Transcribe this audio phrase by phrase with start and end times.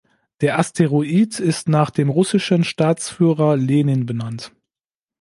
[0.41, 4.51] Der Asteroid ist nach dem russischen Staatsführer Lenin benannt.